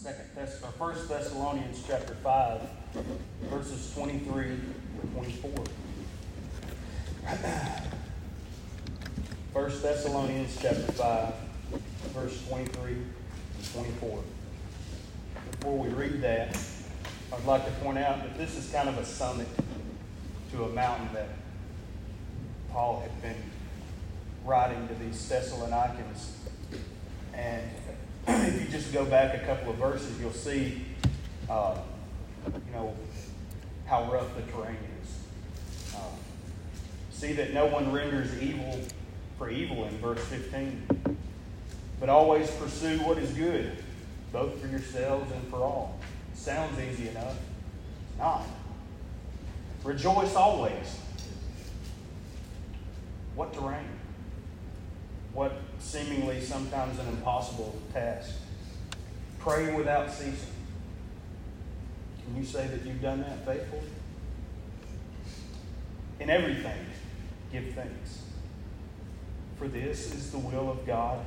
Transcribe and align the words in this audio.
Second 0.00 0.30
Thess- 0.34 0.62
or 0.62 0.70
First 0.78 1.10
Thessalonians 1.10 1.84
chapter 1.86 2.14
five, 2.14 2.62
verses 3.50 3.92
twenty-three 3.92 4.46
to 4.46 5.06
twenty-four. 5.12 5.62
First 9.52 9.82
Thessalonians 9.82 10.56
chapter 10.58 10.90
five, 10.92 11.34
verse 12.14 12.42
twenty-three 12.48 12.96
to 13.60 13.72
twenty-four. 13.74 14.22
Before 15.50 15.76
we 15.76 15.90
read 15.90 16.22
that, 16.22 16.58
I'd 17.30 17.44
like 17.44 17.66
to 17.66 17.72
point 17.82 17.98
out 17.98 18.22
that 18.22 18.38
this 18.38 18.56
is 18.56 18.72
kind 18.72 18.88
of 18.88 18.96
a 18.96 19.04
summit 19.04 19.48
to 20.52 20.64
a 20.64 20.68
mountain 20.70 21.10
that 21.12 21.28
Paul 22.72 23.00
had 23.02 23.20
been 23.20 23.36
writing 24.46 24.88
to 24.88 24.94
these 24.94 25.28
Thessalonians. 25.28 26.38
And 27.34 27.70
if 28.28 28.60
you 28.60 28.68
just 28.68 28.92
go 28.92 29.04
back 29.04 29.34
a 29.34 29.46
couple 29.46 29.72
of 29.72 29.78
verses, 29.78 30.20
you'll 30.20 30.32
see, 30.32 30.84
uh, 31.48 31.76
you 32.46 32.72
know, 32.72 32.94
how 33.86 34.10
rough 34.10 34.34
the 34.36 34.42
terrain 34.52 34.76
is. 35.02 35.94
Uh, 35.94 35.98
see 37.10 37.32
that 37.32 37.52
no 37.52 37.66
one 37.66 37.92
renders 37.92 38.40
evil 38.42 38.78
for 39.38 39.50
evil 39.50 39.84
in 39.86 39.96
verse 39.98 40.22
15, 40.26 41.16
but 41.98 42.08
always 42.08 42.50
pursue 42.52 42.98
what 42.98 43.18
is 43.18 43.30
good, 43.32 43.72
both 44.32 44.60
for 44.60 44.68
yourselves 44.68 45.30
and 45.32 45.46
for 45.48 45.56
all. 45.56 45.98
Sounds 46.34 46.78
easy 46.78 47.08
enough. 47.08 47.36
It's 48.08 48.18
not. 48.18 48.46
Rejoice 49.82 50.34
always. 50.34 50.98
What 53.34 53.54
terrain? 53.54 53.88
What 55.40 55.56
seemingly 55.78 56.38
sometimes 56.42 56.98
an 56.98 57.08
impossible 57.08 57.74
task? 57.94 58.34
Pray 59.38 59.74
without 59.74 60.12
ceasing. 60.12 60.52
Can 62.22 62.36
you 62.36 62.44
say 62.44 62.66
that 62.66 62.84
you've 62.84 63.00
done 63.00 63.22
that 63.22 63.46
faithfully? 63.46 63.88
In 66.20 66.28
everything, 66.28 66.84
give 67.50 67.72
thanks. 67.72 68.20
For 69.56 69.66
this 69.66 70.14
is 70.14 70.30
the 70.30 70.36
will 70.36 70.70
of 70.70 70.86
God 70.86 71.24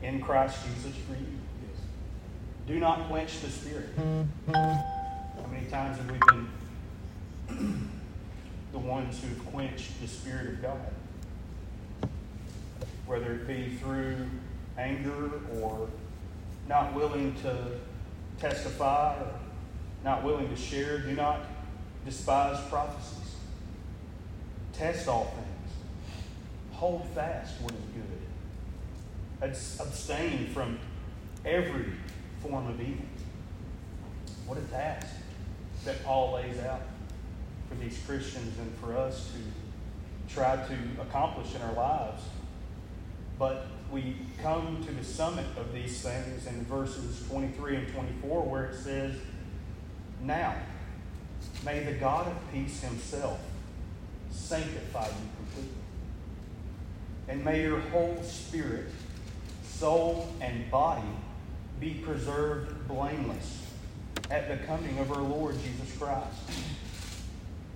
in 0.00 0.20
Christ 0.20 0.58
Jesus 0.66 0.96
for 1.08 1.14
you. 1.14 1.36
Do 2.68 2.78
not 2.78 3.08
quench 3.08 3.40
the 3.40 3.50
Spirit. 3.50 3.88
How 3.96 5.46
many 5.50 5.66
times 5.66 5.96
have 5.96 6.08
we 6.08 6.18
been 7.48 7.90
the 8.70 8.78
ones 8.78 9.20
who 9.20 9.26
have 9.26 9.44
quenched 9.46 10.00
the 10.00 10.06
Spirit 10.06 10.50
of 10.50 10.62
God? 10.62 10.78
Whether 13.10 13.32
it 13.32 13.48
be 13.48 13.76
through 13.82 14.14
anger 14.78 15.32
or 15.60 15.88
not 16.68 16.94
willing 16.94 17.34
to 17.42 17.80
testify 18.38 19.16
or 19.16 19.32
not 20.04 20.22
willing 20.22 20.48
to 20.48 20.54
share, 20.54 21.00
do 21.00 21.14
not 21.16 21.40
despise 22.04 22.64
prophecies. 22.68 23.34
Test 24.72 25.08
all 25.08 25.24
things. 25.24 25.72
Hold 26.70 27.04
fast 27.08 27.60
what 27.62 27.72
is 27.72 27.80
good. 27.96 29.80
Abstain 29.80 30.46
from 30.54 30.78
every 31.44 31.86
form 32.40 32.68
of 32.68 32.80
evil. 32.80 33.04
What 34.46 34.56
a 34.56 34.62
task 34.70 35.08
that 35.84 36.04
Paul 36.04 36.34
lays 36.34 36.60
out 36.60 36.82
for 37.68 37.74
these 37.74 37.98
Christians 38.06 38.56
and 38.56 38.72
for 38.78 38.96
us 38.96 39.32
to 39.32 40.32
try 40.32 40.54
to 40.54 41.02
accomplish 41.02 41.56
in 41.56 41.62
our 41.62 41.72
lives. 41.72 42.22
But 43.40 43.68
we 43.90 44.16
come 44.42 44.84
to 44.84 44.92
the 44.92 45.02
summit 45.02 45.46
of 45.56 45.72
these 45.72 46.02
things 46.02 46.46
in 46.46 46.62
verses 46.66 47.26
23 47.28 47.76
and 47.76 47.88
24 47.88 48.42
where 48.42 48.66
it 48.66 48.76
says, 48.76 49.14
Now, 50.22 50.54
may 51.64 51.82
the 51.82 51.94
God 51.94 52.26
of 52.26 52.36
peace 52.52 52.82
himself 52.82 53.40
sanctify 54.30 55.06
you 55.06 55.28
completely. 55.38 55.78
And 57.28 57.42
may 57.42 57.62
your 57.62 57.80
whole 57.80 58.22
spirit, 58.22 58.88
soul, 59.64 60.28
and 60.42 60.70
body 60.70 61.08
be 61.80 61.94
preserved 61.94 62.86
blameless 62.88 63.66
at 64.30 64.48
the 64.48 64.58
coming 64.66 64.98
of 64.98 65.10
our 65.12 65.22
Lord 65.22 65.54
Jesus 65.54 65.96
Christ. 65.96 66.28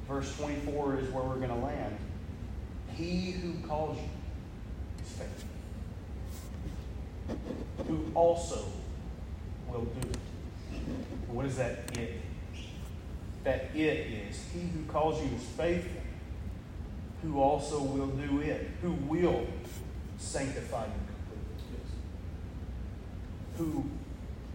Verse 0.07 0.37
24 0.37 0.99
is 0.99 1.09
where 1.11 1.25
we're 1.25 1.37
going 1.37 1.49
to 1.49 1.55
land. 1.55 1.97
He 2.95 3.31
who 3.33 3.55
calls 3.67 3.97
you 3.97 4.09
is 5.03 5.13
faithful, 5.13 5.49
also 8.15 8.65
will 9.69 9.85
do 9.85 10.09
it. 10.09 10.17
What 11.29 11.47
is 11.47 11.57
that 11.57 11.97
it? 11.99 12.21
That 13.43 13.71
it 13.75 13.79
is 13.79 14.41
he 14.53 14.61
who 14.61 14.85
calls 14.89 15.21
you 15.21 15.37
is 15.37 15.43
faithful, 15.43 16.01
who 17.23 17.41
also 17.41 17.83
will 17.83 18.07
do 18.07 18.41
it, 18.41 18.71
who 18.81 18.93
will 18.93 19.47
sanctify 20.19 20.87
you 20.87 20.93
completely, 23.59 23.83
who, 23.83 23.85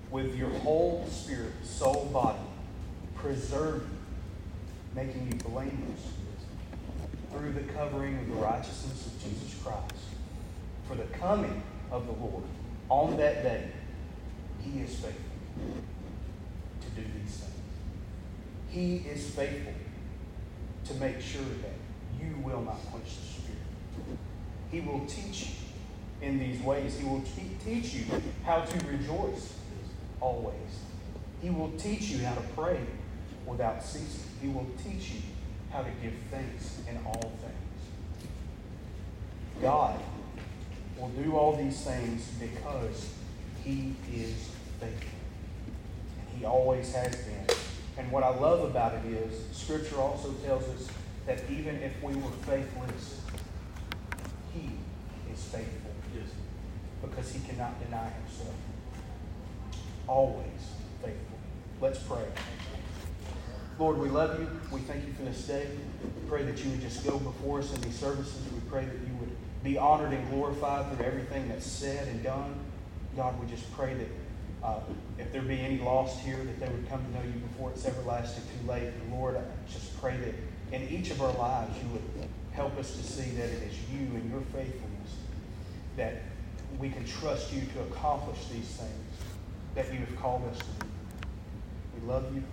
with 0.09 0.36
your 0.36 0.50
whole 0.50 1.06
spirit, 1.12 1.53
soul, 1.64 2.09
body, 2.12 2.40
preserve 3.16 3.81
you, 3.84 3.98
making 4.96 5.28
you 5.28 5.38
blameless 5.50 6.14
through 7.31 7.52
the 7.52 7.72
covering 7.74 8.18
of 8.18 8.28
the 8.28 8.34
righteousness 8.36 9.06
of 9.06 9.24
Jesus 9.24 9.56
Christ. 9.64 9.94
For 10.88 10.96
the 10.96 11.03
coming 11.03 11.62
of 11.92 12.08
the 12.08 12.14
Lord 12.14 12.44
on 12.89 13.17
that 13.17 13.44
day, 13.44 13.69
He 14.63 14.79
is 14.81 14.95
faithful 14.95 15.13
to 16.81 16.89
do 17.01 17.01
these 17.01 17.38
things. 17.38 17.53
He 18.69 18.97
is 19.09 19.29
faithful 19.29 19.73
to 20.85 20.94
make 20.95 21.22
sure 21.22 21.41
that 21.41 21.73
you 22.19 22.38
will 22.44 22.61
not 22.61 22.77
quench 22.91 23.05
the 23.05 23.25
Spirit. 23.25 24.17
He 24.72 24.81
will 24.81 25.05
teach 25.05 25.50
you 25.50 26.27
in 26.27 26.39
these 26.39 26.61
ways. 26.61 26.97
He 26.97 27.05
will 27.05 27.22
te- 27.22 27.57
teach 27.63 27.94
you 27.94 28.05
how 28.45 28.61
to 28.61 28.85
rejoice 28.88 29.53
always. 30.19 30.53
He 31.41 31.50
will 31.50 31.71
teach 31.77 32.03
you 32.09 32.19
how 32.25 32.35
to 32.35 32.41
pray 32.56 32.79
without 33.45 33.83
ceasing. 33.83 34.29
He 34.41 34.47
will 34.47 34.67
teach 34.83 35.11
you 35.11 35.21
how 35.71 35.81
to 35.81 35.89
give 36.01 36.13
thanks 36.31 36.79
in 36.89 36.97
all 37.06 37.31
things. 37.41 37.53
God 39.61 40.00
will 41.00 41.10
do 41.10 41.36
all 41.36 41.56
these 41.56 41.82
things 41.82 42.28
because 42.40 43.14
He 43.64 43.96
is 44.14 44.50
faithful. 44.80 45.20
And 46.20 46.40
He 46.40 46.46
always 46.46 46.94
has 46.94 47.16
been. 47.16 47.56
And 47.98 48.12
what 48.12 48.24
I 48.24 48.30
love 48.30 48.70
about 48.70 48.94
it 48.94 49.06
is, 49.06 49.44
Scripture 49.56 49.98
also 49.98 50.34
tells 50.46 50.64
us 50.64 50.88
that 51.26 51.42
even 51.50 51.76
if 51.78 52.02
we 52.02 52.16
were 52.16 52.32
faithless, 52.46 53.22
He 54.54 54.72
is 55.32 55.44
faithful 55.44 55.90
because 57.02 57.31
he 57.31 57.40
cannot 57.48 57.80
deny 57.84 58.10
himself. 58.10 58.56
Always 60.08 60.74
faithful. 61.02 61.38
Let's 61.81 62.00
pray. 62.00 62.26
Lord, 63.78 63.98
we 63.98 64.10
love 64.10 64.40
you. 64.40 64.48
We 64.72 64.81
thank 64.81 65.06
you 65.06 65.14
for 65.14 65.24
this 65.24 65.48
day. 65.48 65.68
We 66.04 66.30
pray 66.30 66.44
that 66.44 66.64
you 66.64 66.72
would 66.72 66.81
just 66.81 67.06
go 67.06 67.18
before 67.18 67.60
us 67.60 67.74
in 67.74 67.81
these 67.81 67.96
services. 67.96 68.42
We 68.54 68.60
pray 68.70 68.86
that 68.86 68.94
you 68.94 69.16
would 69.20 69.36
be 69.64 69.78
honored 69.78 70.14
and 70.14 70.30
glorified 70.30 70.96
through 70.96 71.06
everything 71.06 71.50
that's 71.50 71.66
said 71.66 72.08
and 72.08 72.24
done. 72.24 72.56
God, 73.16 73.40
we 73.40 73.50
just 73.50 73.72
pray 73.74 73.94
that 73.94 74.08
uh, 74.64 74.80
if 75.18 75.31
there 75.31 75.42
be 75.42 75.59
any 75.59 75.80
lost 75.80 76.20
here, 76.20 76.38
that 76.38 76.59
they 76.59 76.68
would 76.68 76.90
come 76.90 77.03
to 77.03 77.12
know 77.12 77.24
you 77.24 77.40
before 77.40 77.72
it's 77.72 77.86
everlasting 77.86 78.44
too 78.44 78.72
late. 78.72 78.84
And 78.84 79.14
Lord, 79.14 79.36
I 79.38 79.42
just 79.72 80.00
pray 80.00 80.18
that 80.18 80.75
in 80.75 80.88
each 80.90 81.12
of 81.12 81.22
our 81.22 81.34
lives 81.34 81.78
you 81.81 81.90
would 81.90 82.28
help 82.52 82.78
us 82.78 82.96
to 82.96 83.03
see 83.03 83.31
that 83.31 83.46
it 83.46 83.64
is 83.64 83.74
you 83.92 84.16
and 84.16 84.30
your 84.30 84.42
faithfulness 84.42 84.90
that 85.98 86.22
we 86.80 86.90
can 86.90 87.06
trust 87.06 87.53
you 87.53 87.62
to 87.74 87.81
accomplish 87.81 88.38
these 88.52 88.68
things 88.68 89.09
that 89.75 89.92
you 89.92 90.00
have 90.00 90.16
called 90.19 90.44
us 90.50 90.58
to 90.58 90.66
do. 90.66 90.88
We 92.00 92.07
love 92.07 92.33
you, 92.33 92.44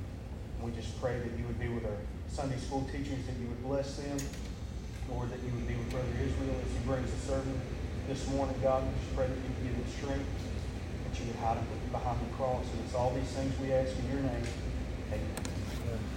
and 0.58 0.64
we 0.64 0.78
just 0.80 1.00
pray 1.00 1.19
that 1.19 1.38
you 1.38 1.46
would 1.46 1.60
be 1.60 1.69
with 1.69 1.84
our 1.84 1.98
Sunday 2.28 2.58
school 2.58 2.88
teachers, 2.90 3.25
that 3.26 3.36
you 3.40 3.46
would 3.48 3.62
bless 3.62 3.96
them, 3.96 4.19
Lord, 5.10 5.30
that 5.30 5.38
you 5.42 5.52
would 5.54 5.68
be 5.68 5.74
with 5.74 5.90
Brother 5.90 6.08
Israel 6.18 6.56
as 6.64 6.72
he 6.72 6.78
brings 6.86 7.10
the 7.10 7.20
servant 7.26 7.60
this 8.08 8.26
morning, 8.30 8.56
God. 8.62 8.82
We 8.82 8.90
just 8.98 9.14
pray 9.14 9.26
that 9.26 9.36
you 9.36 9.50
would 9.54 9.62
give 9.62 9.74
him 9.74 9.86
strength, 9.98 10.30
that 11.04 11.20
you 11.20 11.26
would 11.26 11.36
hide 11.36 11.58
him 11.58 11.66
behind 11.92 12.18
the 12.20 12.34
cross. 12.34 12.64
And 12.72 12.80
it's 12.84 12.94
all 12.94 13.14
these 13.14 13.30
things 13.30 13.54
we 13.60 13.72
ask 13.72 13.92
in 13.98 14.10
your 14.10 14.22
name. 14.22 14.46
Amen. 15.12 16.15